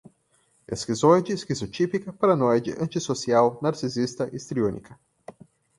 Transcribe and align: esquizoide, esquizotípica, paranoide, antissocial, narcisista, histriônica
esquizoide, 0.67 1.31
esquizotípica, 1.31 2.11
paranoide, 2.11 2.71
antissocial, 2.81 3.59
narcisista, 3.61 4.27
histriônica 4.35 4.99